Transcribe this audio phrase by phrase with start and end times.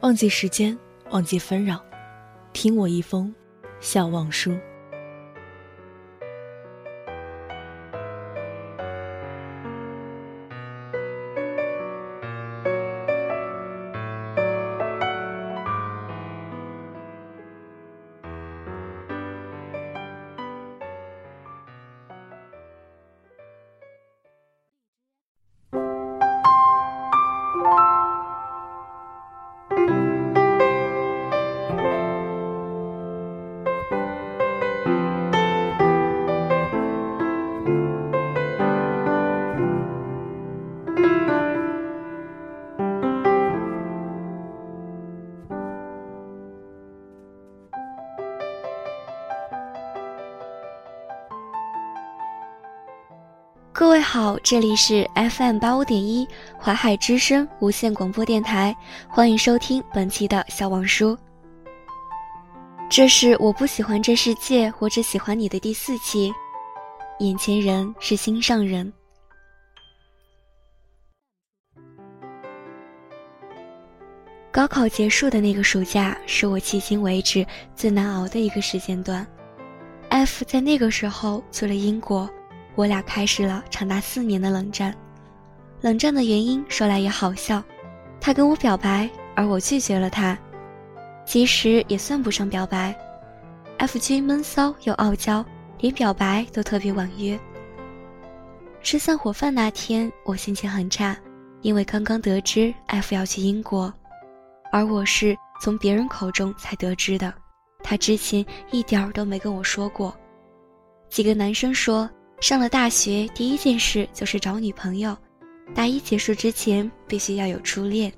[0.00, 0.78] 忘记时间，
[1.10, 1.84] 忘记纷扰，
[2.52, 3.34] 听我一封
[3.80, 4.56] 笑忘书。
[54.10, 56.26] 好，这里是 FM 八五点一
[56.58, 58.74] 淮海之声无线广播电台，
[59.06, 61.14] 欢迎收听本期的小王叔。
[62.88, 66.32] 这是我不喜欢这世界，我只喜欢你的第四期。
[67.18, 68.90] 眼前人是心上人。
[74.50, 79.26] 高考结束的那个暑假，是我迄今为止最难熬的一个时间段。
[80.08, 82.26] F 在那个时候去了英国。
[82.78, 84.96] 我俩开始了长达四年的冷战，
[85.80, 87.60] 冷战的原因说来也好笑，
[88.20, 90.38] 他跟我表白，而我拒绝了他，
[91.26, 92.96] 其实也算不上表白。
[93.78, 95.44] F 君闷骚又傲娇，
[95.80, 97.36] 连表白都特别婉约。
[98.80, 101.16] 吃散伙饭那天，我心情很差，
[101.62, 103.92] 因为刚刚得知 F 要去英国，
[104.70, 107.34] 而我是从别人口中才得知的，
[107.82, 110.16] 他之前一点儿都没跟我说过。
[111.10, 112.08] 几个男生说。
[112.40, 115.16] 上了大学，第一件事就是找女朋友。
[115.74, 118.12] 大一结束之前，必须要有初恋。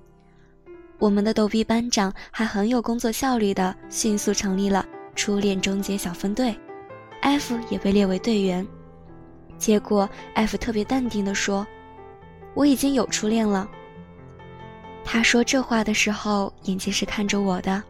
[0.98, 4.86] 我们的逗逼班长还很有工作效率的，迅速成立了
[5.16, 6.54] 初恋终结小分队
[7.22, 8.66] ，F 也被列为队员。
[9.56, 11.66] 结果 F 特别淡定地说
[12.54, 13.68] ：“我已经有初恋了。”
[15.02, 17.82] 他说这话的时候，眼睛是看着我的。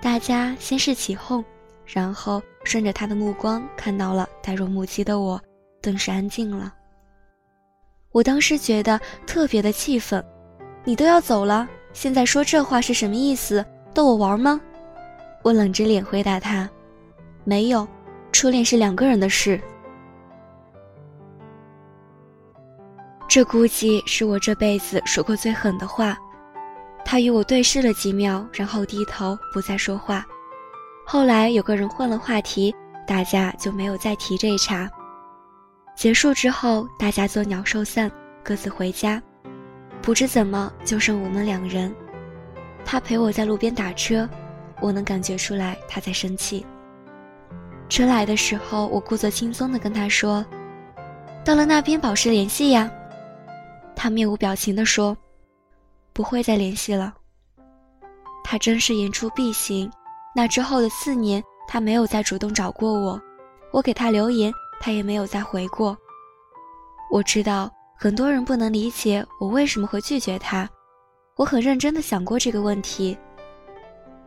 [0.00, 1.44] 大家先是起哄，
[1.84, 5.40] 然后顺着他的目光看到了呆若木鸡的我。
[5.88, 6.74] 顿时安静了。
[8.12, 10.22] 我当时觉得特别的气愤，
[10.84, 13.64] 你都要走了，现在说这话是什么意思？
[13.94, 14.60] 逗我玩吗？
[15.42, 16.68] 我冷着脸回答他
[17.42, 17.88] ：“没有，
[18.32, 19.58] 初恋是两个人的事。”
[23.26, 26.18] 这估计是我这辈子说过最狠的话。
[27.02, 30.26] 他与我对视了几秒，然后低头不再说话。
[31.06, 32.74] 后来有个人换了话题，
[33.06, 34.86] 大家就没有再提这一茬。
[35.98, 38.08] 结束之后，大家作鸟兽散，
[38.44, 39.20] 各自回家。
[40.00, 41.92] 不知怎么，就剩我们两人。
[42.84, 44.28] 他陪我在路边打车，
[44.80, 46.64] 我能感觉出来他在生气。
[47.88, 50.46] 车来的时候，我故作轻松地跟他说
[51.44, 52.88] ：“到了那边保持联系呀。”
[53.96, 55.16] 他面无表情地说
[56.14, 57.12] ：“不会再联系了。”
[58.46, 59.90] 他真是言出必行。
[60.32, 63.20] 那之后的四年，他没有再主动找过我。
[63.72, 64.52] 我给他留言。
[64.80, 65.96] 他也没有再回过。
[67.10, 70.68] 我知道很多人不能理解我为什么会拒绝他，
[71.36, 73.16] 我很认真的想过这个问题。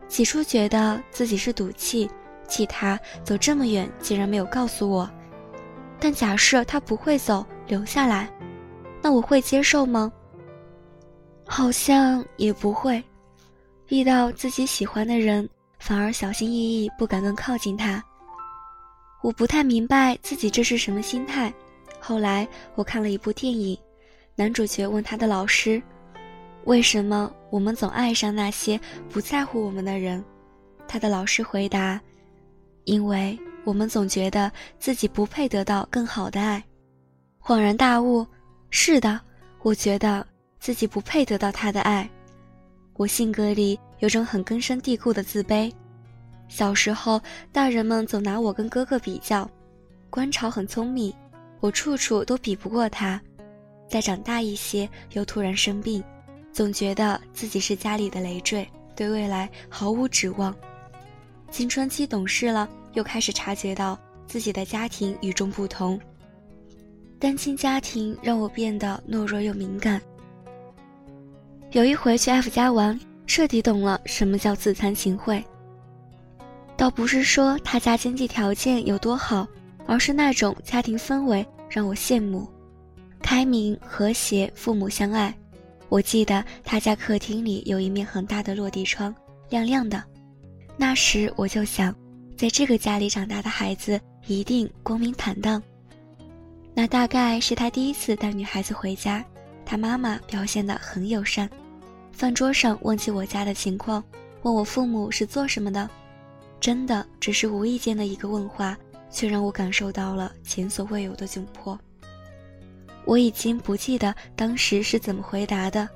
[0.08, 2.10] 起初觉得自己是赌气，
[2.46, 5.08] 气他走这么远竟然没有告诉我。
[5.98, 8.28] 但假设他不会走，留下来，
[9.00, 10.12] 那我会接受吗？
[11.46, 13.02] 好像也不会。
[13.88, 15.48] 遇到自己喜欢的人，
[15.78, 18.02] 反而小心翼翼，不敢更靠近他。
[19.22, 21.52] 我不太明白自己这是什么心态。
[22.00, 23.78] 后来我看了一部电影，
[24.34, 25.80] 男主角问他的老师
[26.66, 28.78] ：“为什么我们总爱上那些
[29.08, 30.22] 不在乎我们的人？”
[30.88, 32.00] 他的老师回答
[32.84, 36.62] ：“因为我们总觉得自己不配得到更好的爱。”
[37.40, 38.26] 恍然大悟
[38.70, 39.20] ：“是的，
[39.62, 40.26] 我觉得
[40.58, 42.08] 自己不配得到他的爱。
[42.94, 45.72] 我性格里有种很根深蒂固的自卑。”
[46.52, 47.18] 小时候，
[47.50, 49.50] 大人们总拿我跟哥哥比较，
[50.10, 51.10] 观潮很聪明，
[51.60, 53.18] 我处处都比不过他。
[53.88, 56.04] 再长大一些，又突然生病，
[56.52, 60.54] 总觉得自己是家里的累赘，对未来毫无指望。
[61.50, 65.98] 青春期懂事了，又开始察觉到自己的家庭与众不同。
[67.18, 69.98] 单亲家庭让我变得懦弱又敏感。
[71.70, 75.42] 有一回去 F 家玩，彻底懂了什么叫自惭形秽。
[76.76, 79.46] 倒不是说他家经济条件有多好，
[79.86, 82.48] 而是那种家庭氛围让我羡慕，
[83.20, 85.32] 开明和谐，父母相爱。
[85.88, 89.14] 我记得他家客厅里有一面很大的落地窗，
[89.50, 90.02] 亮亮的。
[90.76, 91.94] 那时我就想，
[92.36, 95.62] 在这个家里长大的孩子一定光明坦荡。
[96.74, 99.22] 那大概是他第一次带女孩子回家，
[99.66, 101.48] 他妈妈表现得很友善。
[102.10, 104.02] 饭桌上问起我家的情况，
[104.42, 105.88] 问我父母是做什么的，
[106.62, 108.78] 真的只是无意间的一个问话，
[109.10, 111.76] 却让我感受到了前所未有的窘迫。
[113.04, 115.88] 我已经不记得当时是怎么回答的，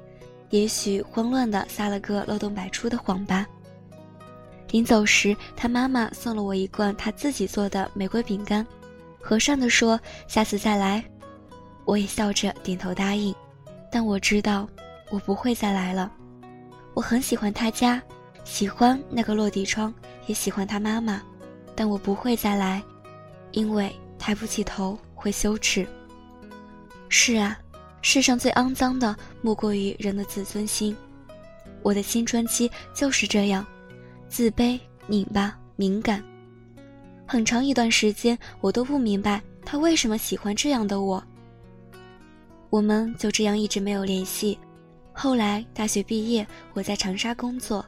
[0.51, 3.47] 也许慌乱的撒了个漏洞百出的谎吧。
[4.73, 8.67] 临走时，他妈妈送了我一罐他自己做的玫瑰饼干，
[9.21, 11.05] 和善的说：“下次再来。”
[11.87, 13.33] 我也笑着点头答应，
[13.89, 14.69] 但我知道
[15.13, 16.11] 我不会再来了。
[16.93, 18.03] 我很喜欢他家，
[18.43, 19.95] 喜欢那个落地窗，
[20.27, 21.23] 也喜欢他妈妈，
[21.75, 22.83] 但我不会再来，
[23.53, 25.87] 因为抬不起头会羞耻。
[27.09, 27.59] 是啊，
[28.03, 30.97] 世上最肮脏的莫过于人的自尊心。
[31.83, 33.65] 我的青春期就是这样，
[34.29, 36.23] 自卑、拧巴、敏感。
[37.27, 41.23] 很长一段时间，我都不明白他为什么喜欢这样的我。
[42.71, 44.59] 我们就这样一直没有联系。
[45.13, 47.85] 后来大学毕业，我在长沙工作。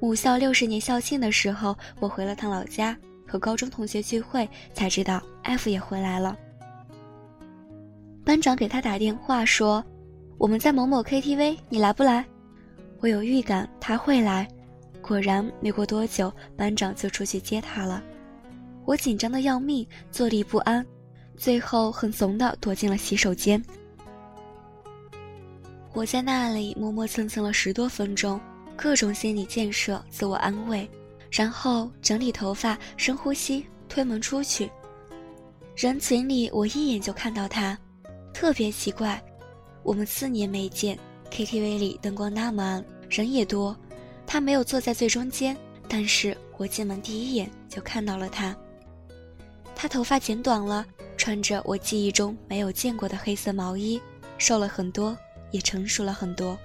[0.00, 2.96] 母校六十年校庆的时候，我回了趟老家，
[3.26, 6.36] 和高中同学聚会，才知道 F 也回来了。
[8.24, 9.84] 班长给他打电话说
[10.36, 12.24] ：“我们在某某 KTV，你来不来？”
[13.00, 14.48] 我有预感他会来，
[15.00, 18.02] 果然没过多久，班长就出去接他了。
[18.84, 20.84] 我紧张的要命，坐立不安，
[21.36, 23.62] 最后很怂的躲进了洗手间。
[25.92, 28.40] 我在那里磨磨蹭蹭了十多分钟，
[28.76, 30.88] 各种心理建设、自我安慰，
[31.30, 34.70] 然后整理头发、深呼吸，推门出去。
[35.74, 37.76] 人群里，我一眼就看到他。
[38.32, 39.22] 特别奇怪，
[39.82, 40.98] 我们四年没见
[41.30, 43.74] ，KTV 里灯光那么暗，人也多，
[44.26, 45.56] 他没有坐在最中间，
[45.88, 48.54] 但是我进门第一眼就看到了他。
[49.74, 50.86] 他头发剪短了，
[51.16, 54.00] 穿着我记忆中没有见过的黑色毛衣，
[54.36, 55.16] 瘦了很多，
[55.50, 56.58] 也成熟了很多。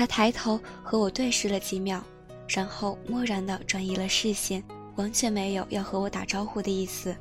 [0.00, 2.02] 他抬头和我对视了几秒，
[2.48, 4.64] 然后漠然地转移了视线，
[4.96, 7.14] 完全没有要和我打招呼的意思。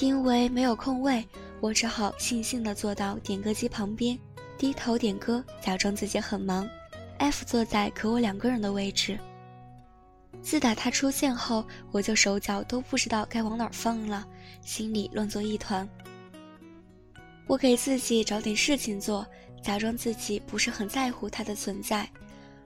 [0.00, 1.24] 因为没有空位，
[1.60, 4.18] 我只好悻悻地坐到点歌机旁边，
[4.58, 6.68] 低头点歌，假装自己很忙。
[7.18, 9.16] F 坐在可我两个人的位置。
[10.42, 14.26] 自打他出现后，我就手脚都不知道该往哪儿放了，
[14.60, 15.88] 心里乱作一团。
[17.46, 19.26] 我给自己找点事情做，
[19.62, 22.08] 假装自己不是很在乎他的存在。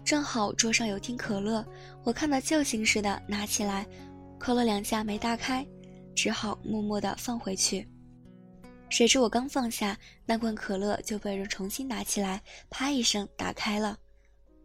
[0.05, 1.65] 正好桌上有听可乐，
[2.05, 3.87] 我看到救星似的拿起来，
[4.39, 5.67] 扣了两下没打开。
[6.15, 7.87] 只好默默地放回去。
[8.89, 13.99] 谁知我刚放下，那罐可乐就被人重新拿起来，啪一声打开了。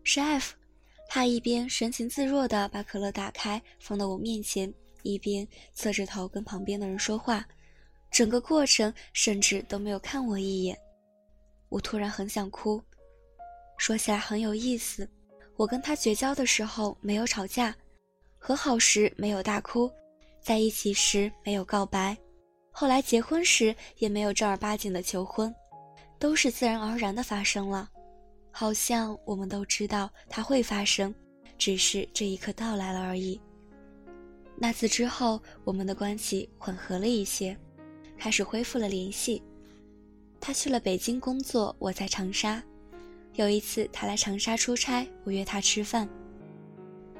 [0.04, 0.54] 是 F，
[1.10, 4.74] 他一边神情自若地把可乐打开放到我面前，
[5.04, 7.46] 一边侧着头跟旁边的人说话，
[8.10, 10.78] 整个过程甚至都没有看我一眼。
[11.72, 12.80] 我突然很想哭。
[13.78, 15.10] 说起来很有意思，
[15.56, 17.74] 我跟他绝交的时候没有吵架，
[18.38, 19.90] 和好时没有大哭。
[20.42, 22.18] 在一起时没有告白，
[22.72, 25.54] 后来结婚时也没有正儿八经的求婚，
[26.20, 27.90] 都是自然而然的发生了，
[28.52, 31.14] 好像我们都知道它会发生，
[31.58, 33.40] 只是这一刻到来了而已。
[34.58, 37.58] 那次之后，我们的关系缓和了一些，
[38.18, 39.42] 开始恢复了联系。
[40.42, 42.62] 他去了北京工作，我在长沙。
[43.36, 46.10] 有一次他来长沙出差，我约他吃饭。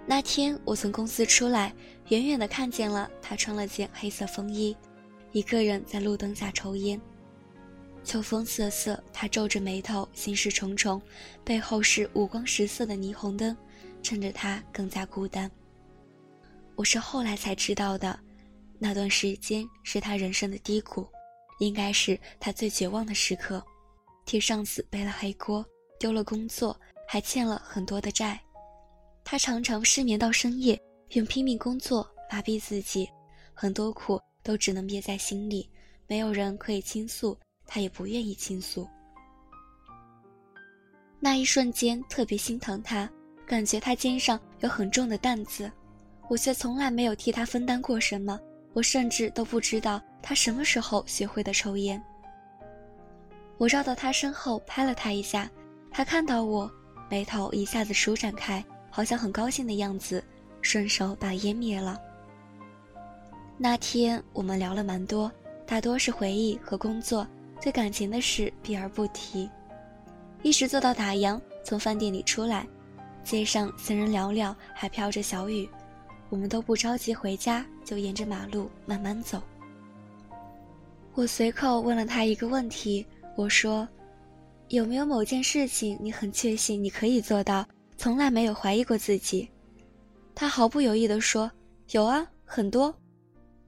[0.08, 1.72] 那天我从公司出来，
[2.10, 4.76] 远远的看见了他穿了件黑色风衣，
[5.32, 7.00] 一个人在路灯下抽烟。
[8.04, 11.00] 秋风瑟瑟，他皱着眉头，心事重重，
[11.44, 13.56] 背后是五光十色的霓虹灯，
[14.02, 15.50] 衬着他更加孤单。
[16.76, 18.20] 我是后来才知道的，
[18.80, 21.08] 那段时间是他人生的低谷，
[21.62, 23.64] 应该是他最绝望的时刻，
[24.26, 25.64] 替上司背了黑锅，
[26.00, 26.76] 丢了工作，
[27.08, 28.42] 还欠了很多的债。
[29.24, 33.08] 他常常失眠到深夜，用拼命工作麻痹自己，
[33.54, 35.70] 很多苦都只能憋在心里，
[36.08, 37.38] 没有人可以倾诉，
[37.68, 38.90] 他也不愿意倾诉。
[41.20, 43.08] 那一瞬间特别心疼他，
[43.46, 45.72] 感觉他肩上有很重的担子，
[46.28, 48.40] 我却从来没有替他分担过什么。
[48.74, 52.02] 我甚至都不知道他什么时候学会的抽烟。
[53.58, 55.50] 我绕到他身后拍了他一下，
[55.92, 56.72] 他看到我，
[57.10, 60.24] 眉头一下子舒展开，好像很高兴的样子，
[60.62, 62.00] 顺手把烟灭了。
[63.58, 65.32] 那天我们聊了蛮多，
[65.66, 67.28] 大多是回忆和工作，
[67.62, 69.48] 对感情的事避而不提。
[70.42, 72.68] 一直坐到打烊，从饭店里出来，
[73.24, 75.70] 街上行人寥寥，还飘着小雨。
[76.30, 79.40] 我们都不着急回家，就沿着马路慢慢走。
[81.14, 83.88] 我随口问了他一个问题，我说
[84.70, 89.48] ：“有没有某件事情你很确信你可以做到，从来没有怀疑过自己？”
[90.34, 91.52] 他毫不犹豫地说
[91.92, 92.96] ：“有啊，很多。”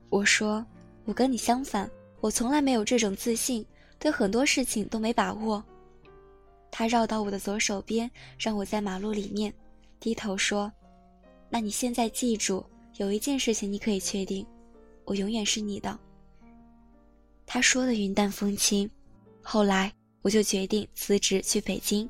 [0.09, 0.65] 我说
[1.03, 1.89] ：“我跟你相反，
[2.21, 3.65] 我从来没有这种自信，
[3.99, 5.61] 对很多事情都没把握。”
[6.71, 8.09] 他绕到我的左手边，
[8.39, 9.53] 让我在马路里面，
[9.99, 10.71] 低头说。
[11.49, 14.47] 那你现在记住，有一件事情你可以确定，
[15.03, 15.99] 我永远是你的。
[17.45, 18.89] 他说的云淡风轻。
[19.41, 22.09] 后来我就决定辞职去北京。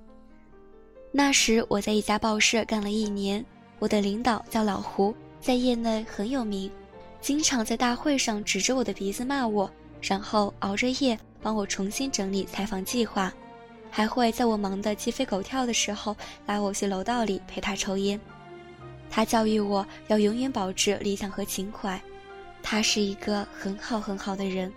[1.12, 3.44] 那时我在一家报社干了一年，
[3.80, 6.72] 我的领导叫老胡，在业内很有名，
[7.22, 9.72] 经常在大会上指着我的鼻子骂我，
[10.02, 13.34] 然后熬着夜帮我重新整理采访计划，
[13.92, 18.20] 还会在我忙得鸡飞狗跳的时候拉我去楼道里陪他抽烟。
[19.10, 22.02] 他教育我要永远保持理想和情怀，
[22.64, 24.74] 他是一个很好很好的人，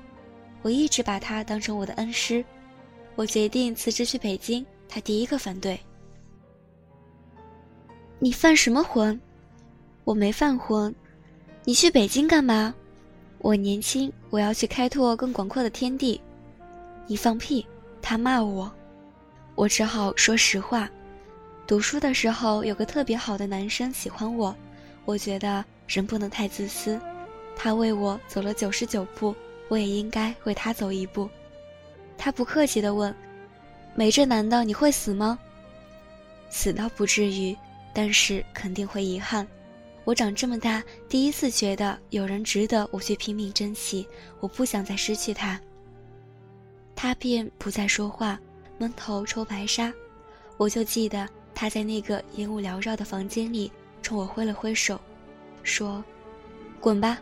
[0.67, 2.45] 我一直把他当成我的恩师。
[3.15, 5.79] 我决定辞职去北京，他第一个反对。
[8.19, 9.21] 你犯什么浑？
[10.03, 10.93] 我没犯浑。
[11.63, 12.75] 你去北京干嘛？
[13.39, 16.21] 我年轻，我要去开拓更广阔的天地。
[17.07, 17.65] 你放屁！
[18.03, 18.69] 他骂我，
[19.55, 20.91] 我只好说实话。
[21.65, 24.53] 读书的时候，有个特别好的男生喜欢我，
[25.05, 27.01] 我觉得人不能太自私。
[27.55, 29.33] 他为我走了九十九步，
[29.69, 31.29] 我也应该为他走一步。
[32.17, 33.15] 他不客气地问
[33.95, 35.39] ：“没这难道，你会死吗？”
[36.51, 37.57] 死倒不至于，
[37.93, 39.47] 但是肯定会遗憾。
[40.05, 44.07] 我长这么大，第一次觉得有人值得我去拼命珍惜，
[44.41, 45.61] 我不想再失去他。
[46.95, 48.41] 他便不再说话，
[48.79, 49.93] 闷头抽白沙。
[50.57, 51.29] 我就记得。
[51.59, 55.01] 他在那个烟雾缭绕的房间里冲我挥了挥手，
[55.63, 56.05] 说
[56.79, 57.19] ：“滚吧，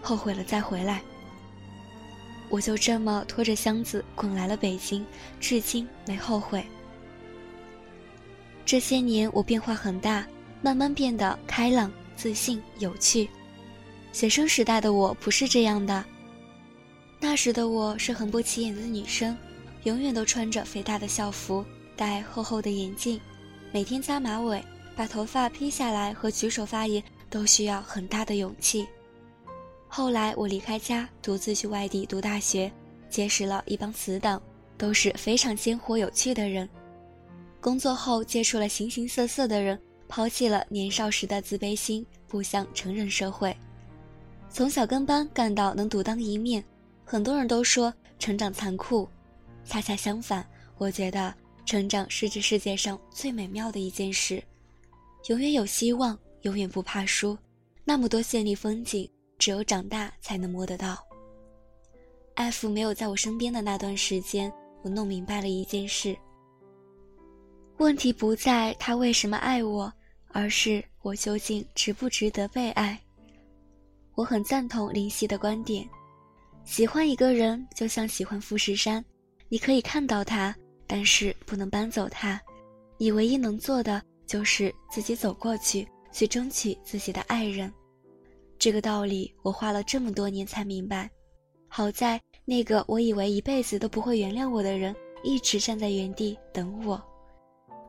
[0.00, 1.02] 后悔了再回来。”
[2.50, 5.04] 我就这么拖着箱子滚来了北京，
[5.38, 6.64] 至今没后悔。
[8.64, 10.26] 这些年我变化很大，
[10.62, 13.28] 慢慢变得开朗、自信、有趣。
[14.12, 16.04] 学生时代的我不是这样的，
[17.20, 19.36] 那时的我是很不起眼的女生，
[19.84, 21.64] 永远都穿着肥大的校服，
[21.96, 23.20] 戴厚厚的眼镜。
[23.72, 24.64] 每天扎马尾，
[24.96, 28.86] 把头发披下来和举手发言都需要很大的勇气。
[29.88, 32.70] 后来我离开家，独自去外地读大学，
[33.08, 34.40] 结识了一帮死党，
[34.76, 36.68] 都是非常鲜活有趣的人。
[37.60, 43.56] 工作后接触了形形色色的人，抛弃了年少时的自卑心，步向成人社会。
[44.50, 46.62] 从小跟班干到能独当一面，
[47.04, 49.08] 很多人都说成长残酷，
[49.64, 51.34] 恰恰相反，我觉得。
[51.66, 54.42] 成长是这世界上最美妙的一件事，
[55.26, 57.36] 永远有希望，永远不怕输。
[57.84, 59.06] 那么多绚丽风景，
[59.38, 60.98] 只有长大才能摸得到。
[62.34, 64.52] F 没有在我身边的那段时间，
[64.82, 66.16] 我弄明白了一件事：
[67.78, 69.92] 问题不在他为什么爱我，
[70.28, 73.00] 而是我究竟值不值得被爱。
[74.14, 75.88] 我很赞同林夕的观点：
[76.64, 79.04] 喜欢一个人，就像喜欢富士山，
[79.48, 80.54] 你可以看到他。
[80.90, 82.40] 但是不能搬走它，
[82.96, 87.70] 你唯一能做的就是自己走过去，去争取自己的爱人。
[88.58, 91.10] 这个道理我花了这么多年才明白。
[91.68, 97.02] 好在那个我以为一辈子都不会原谅我的人，一直站在原地等我。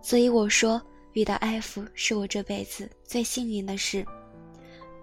[0.01, 0.81] 所以我说，
[1.13, 4.05] 遇到 F 是我这辈子最幸运的事。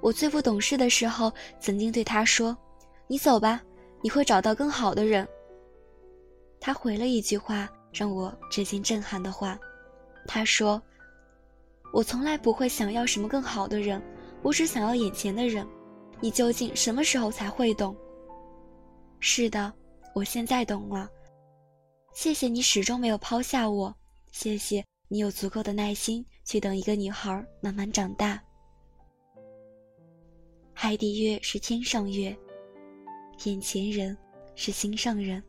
[0.01, 2.57] 我最不懂事的时候，曾经对他说
[3.09, 3.63] ：“你走吧，
[4.03, 5.27] 你会找到更好的人。”
[6.61, 7.69] 他回了一句话。
[7.93, 9.59] 让我至今震撼的话，
[10.27, 10.83] 他说
[11.95, 14.03] ：“我从来不会想要什么更好的人，
[14.43, 15.67] 我只想要眼前的人。
[16.19, 17.95] 你究竟什么时候才会懂？”
[19.21, 19.73] 是的，
[20.15, 21.11] 我现在懂了。
[22.15, 23.95] 谢谢你始终没有抛下我，
[24.33, 28.43] 谢谢你有足够的耐心去等一个女孩慢慢长大。
[30.73, 32.35] 海底月是天上月，
[33.45, 34.17] 眼前人
[34.55, 35.43] 是心上人。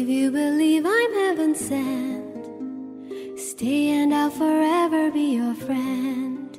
[0.00, 6.56] If you believe I'm heaven sent, stay and I'll forever be your friend.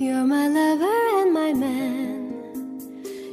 [0.00, 2.80] You're my lover and my man.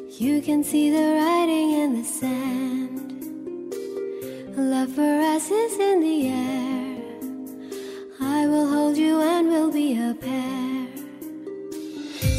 [0.09, 3.07] You can see the writing in the sand.
[4.57, 6.97] Love for us is in the air.
[8.19, 10.87] I will hold you and we'll be a pair.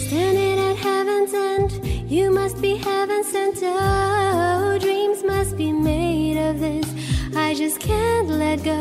[0.07, 1.71] Standing at heaven's end,
[2.11, 3.57] you must be heaven sent.
[3.62, 6.10] Oh, dreams must be made
[7.90, 8.80] can't let go.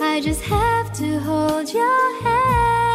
[0.00, 2.85] I just have to hold your hand.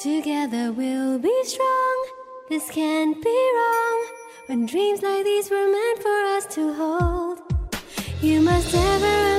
[0.00, 2.06] Together we'll be strong,
[2.48, 4.06] this can't be wrong.
[4.46, 7.40] When dreams like these were meant for us to hold,
[8.22, 9.29] you must never.